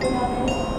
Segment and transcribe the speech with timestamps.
[0.00, 0.77] Amém.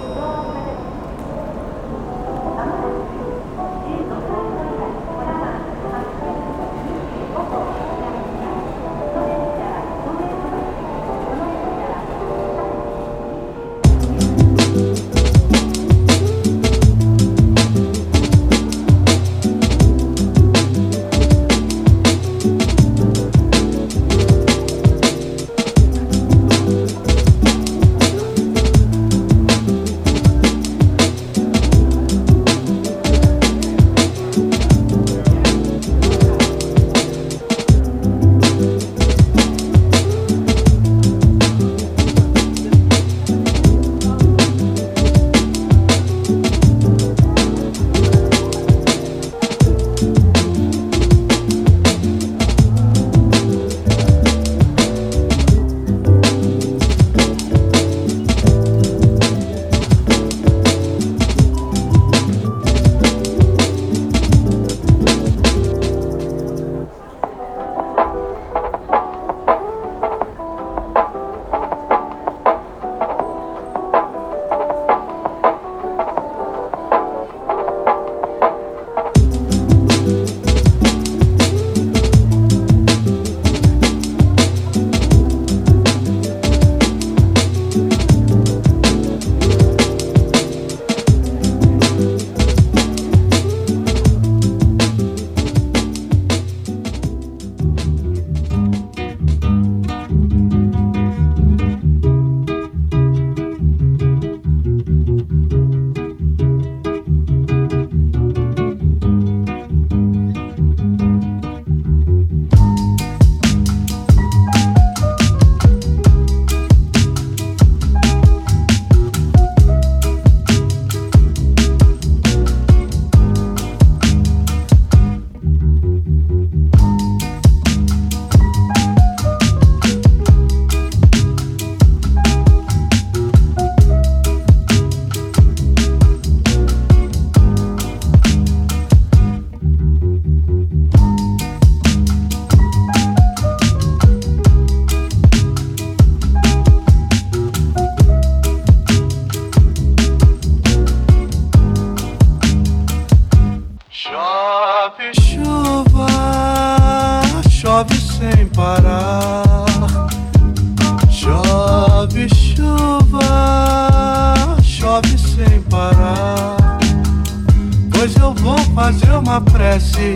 [168.80, 170.16] fazer uma prece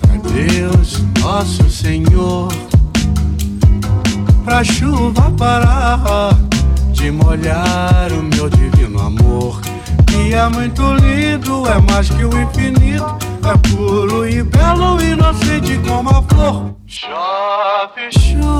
[0.00, 2.48] pra Deus, nosso Senhor,
[4.46, 6.34] pra chuva parar
[6.92, 9.60] de molhar o meu divino amor.
[10.18, 16.08] E é muito lindo, é mais que o infinito, é puro e belo, inocente como
[16.08, 16.74] a flor.
[16.86, 18.55] Chove, chove.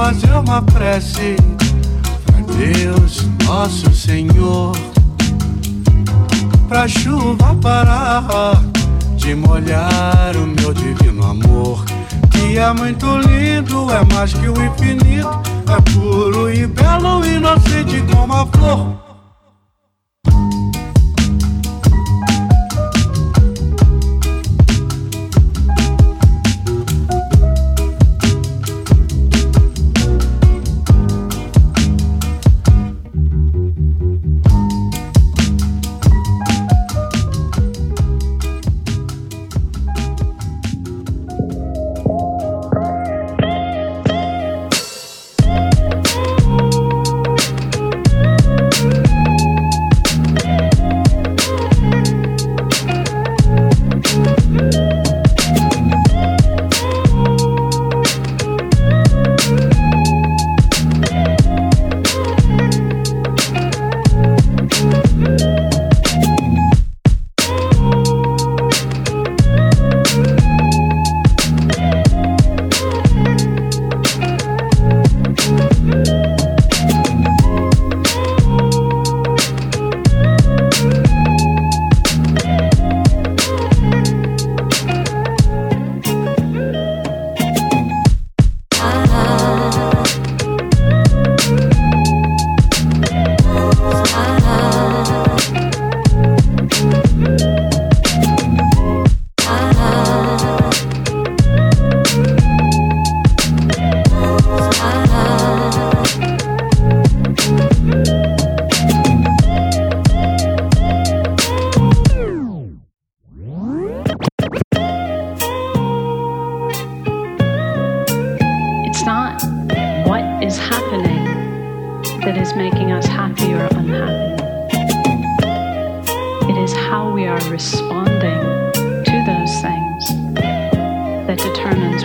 [0.00, 1.36] fazer uma prece
[2.24, 4.74] pra Deus, nosso Senhor,
[6.66, 8.62] pra chuva parar
[9.16, 11.84] de molhar o meu divino amor.
[12.30, 18.32] Que é muito lindo, é mais que o infinito, é puro e belo, inocente como
[18.32, 19.09] a flor.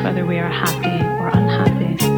[0.05, 2.14] whether we are happy or unhappy.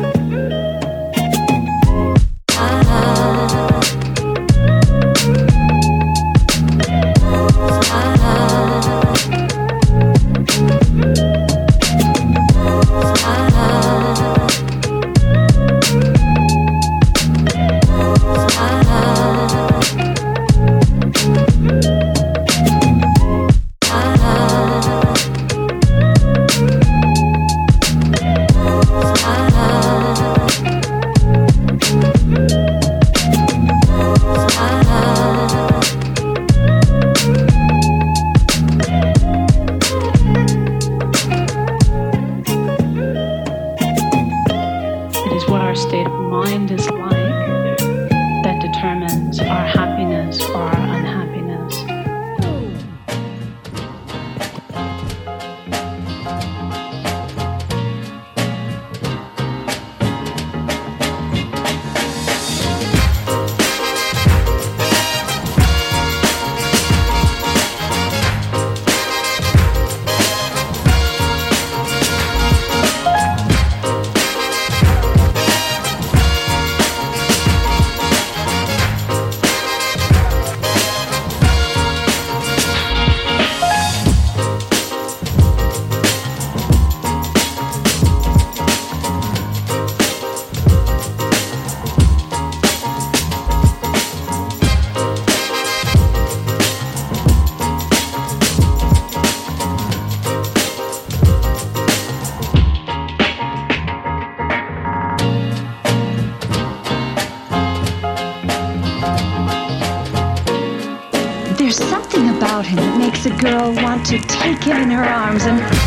[114.67, 115.86] kid in her arms and.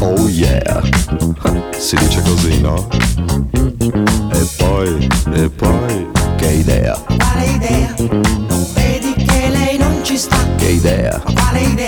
[0.00, 0.80] Oh yeah!
[1.76, 2.86] Si dice così, no?
[4.32, 6.96] E poi, e poi, che idea!
[7.16, 7.94] Quale idea?
[7.98, 10.36] Non vedi che lei non ci sta?
[10.56, 11.20] Che idea?
[11.34, 11.87] Quale idea?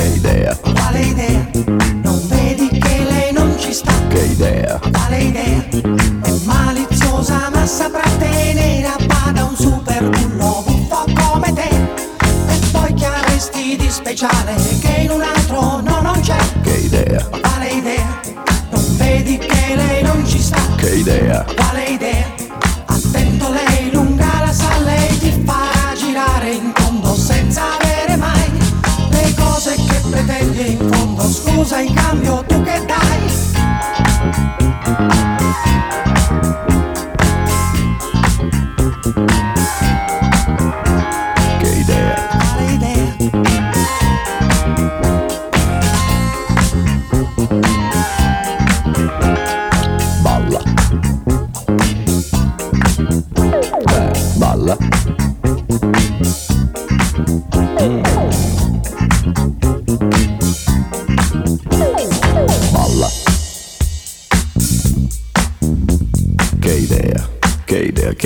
[0.00, 1.48] che idea, Quale idea?
[2.02, 3.92] Non vedi che lei non ci sta?
[4.08, 5.64] che idea, Quale idea?
[6.22, 11.68] È maliziosa ma saprà tenere a bada un super bullo buffo come te.
[12.48, 16.38] E poi che avresti di speciale che in un altro no non c'è.
[16.62, 18.20] che idea, Quale idea?
[18.70, 20.60] Non vedi che lei non ci sta?
[20.76, 22.09] che idea, Quale idea?
[31.70, 32.59] pausa y cambio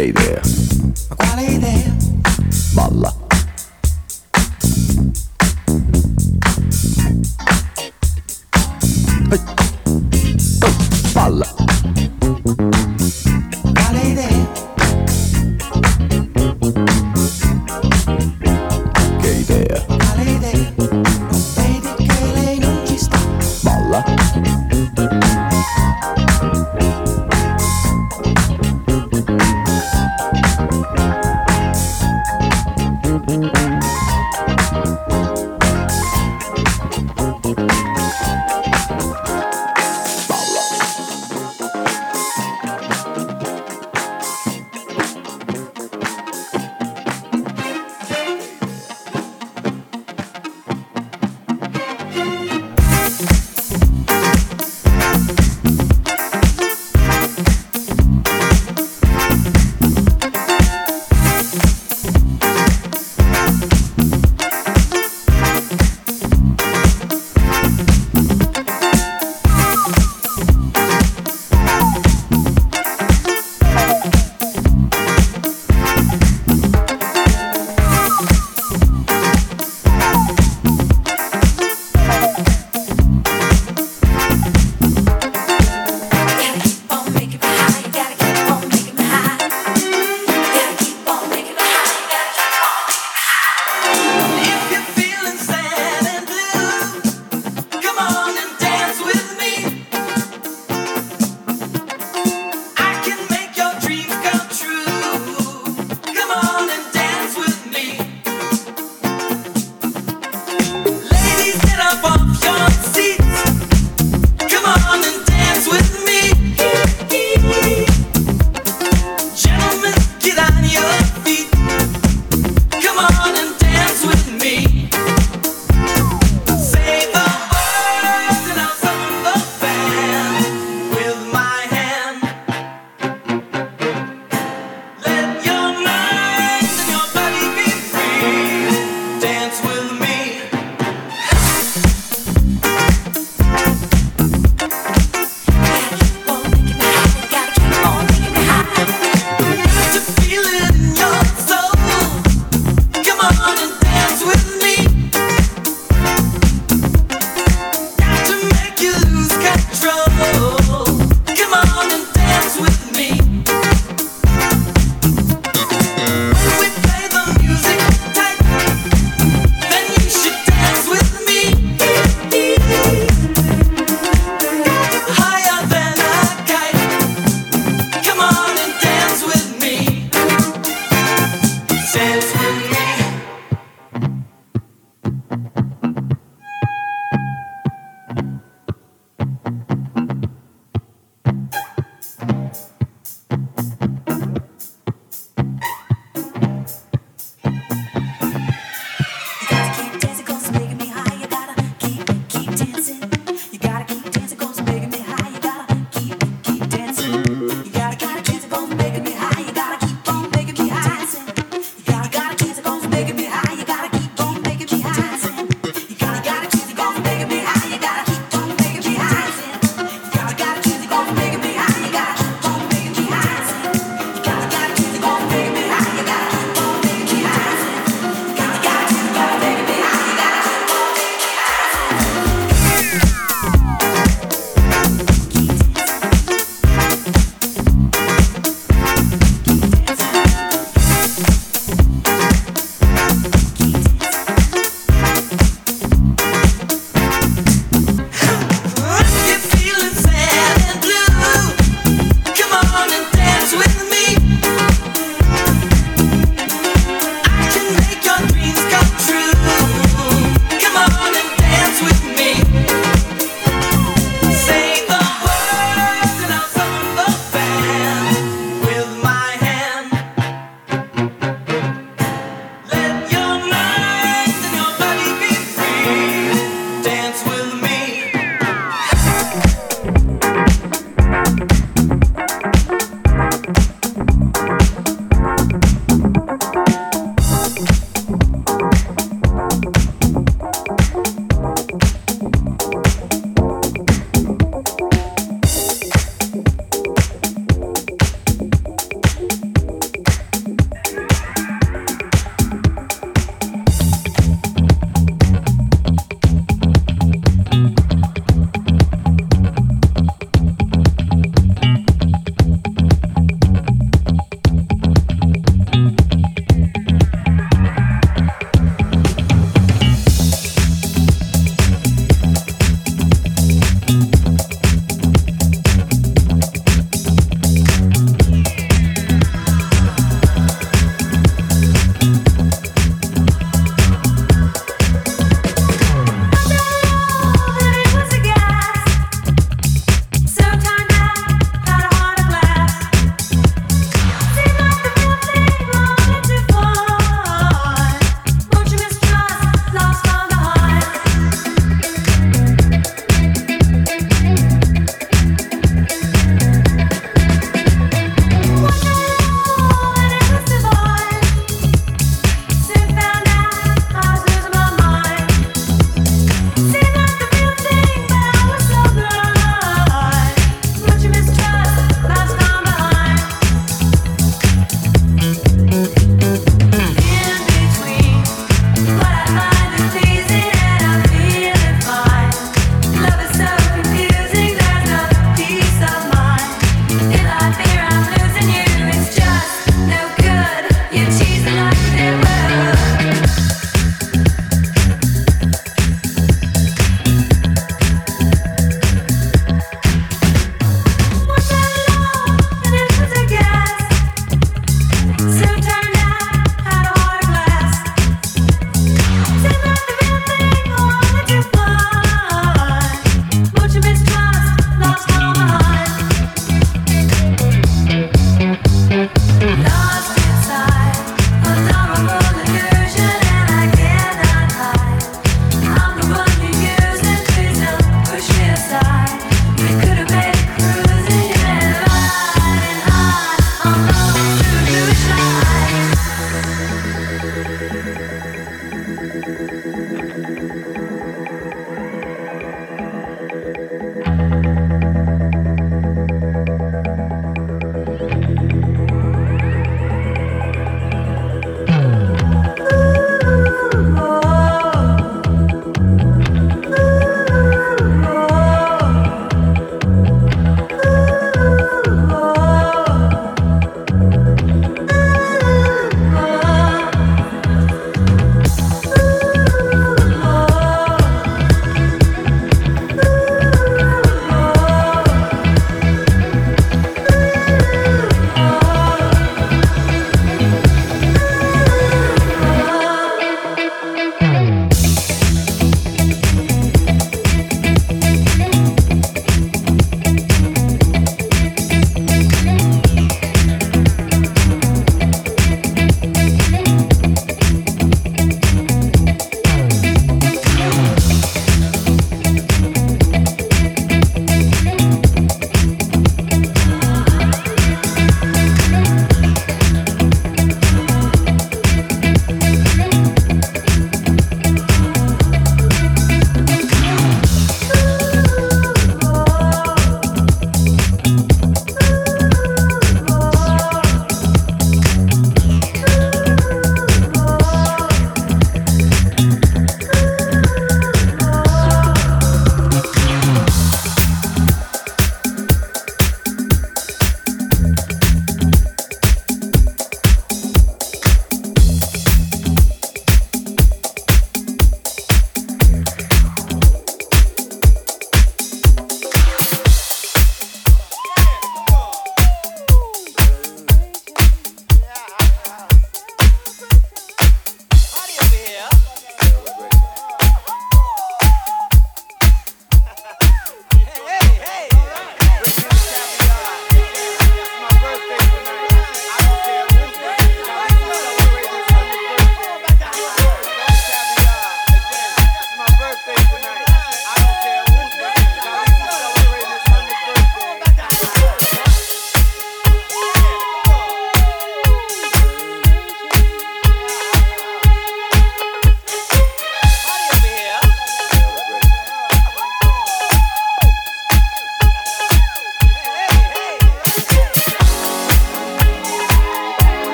[0.00, 0.39] Stay there.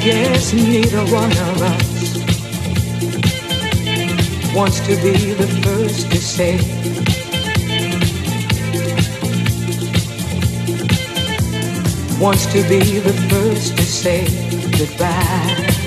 [0.00, 2.14] guess neither one of us
[4.54, 6.56] wants to be the first to say.
[12.18, 14.24] Wants to be the first to say
[14.78, 15.79] goodbye.